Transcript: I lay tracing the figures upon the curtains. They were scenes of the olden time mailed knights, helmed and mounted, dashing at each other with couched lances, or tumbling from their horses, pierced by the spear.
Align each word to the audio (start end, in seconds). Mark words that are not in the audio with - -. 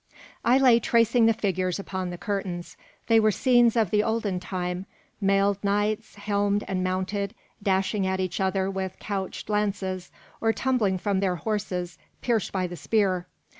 I 0.43 0.57
lay 0.57 0.79
tracing 0.79 1.27
the 1.27 1.31
figures 1.35 1.77
upon 1.77 2.09
the 2.09 2.17
curtains. 2.17 2.75
They 3.05 3.19
were 3.19 3.29
scenes 3.29 3.75
of 3.77 3.91
the 3.91 4.01
olden 4.01 4.39
time 4.39 4.87
mailed 5.21 5.63
knights, 5.63 6.15
helmed 6.15 6.63
and 6.67 6.83
mounted, 6.83 7.35
dashing 7.61 8.07
at 8.07 8.19
each 8.19 8.39
other 8.41 8.67
with 8.67 8.97
couched 8.97 9.47
lances, 9.47 10.11
or 10.41 10.53
tumbling 10.53 10.97
from 10.97 11.19
their 11.19 11.35
horses, 11.35 11.99
pierced 12.19 12.51
by 12.51 12.65
the 12.65 12.75
spear. 12.77 13.27